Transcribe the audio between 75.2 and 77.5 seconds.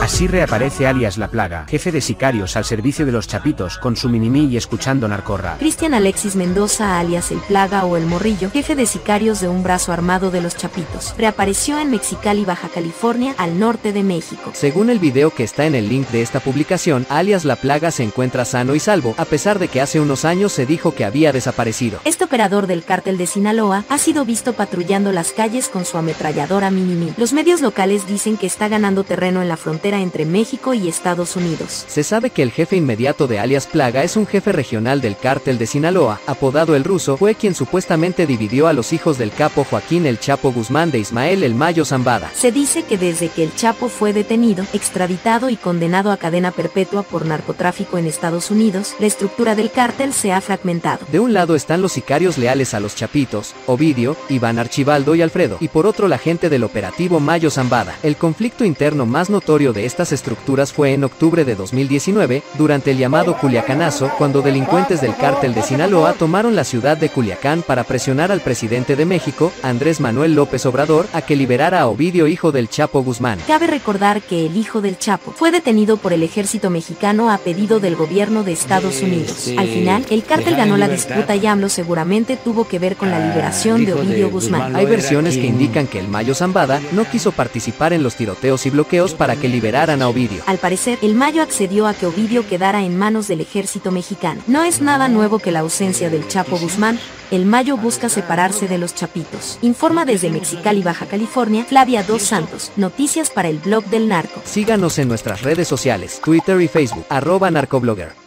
fue detenido por el ejército mexicano a